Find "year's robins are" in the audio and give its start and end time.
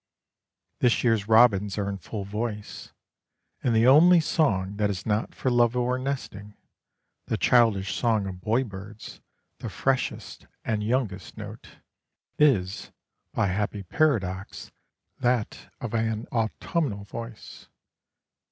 1.03-1.87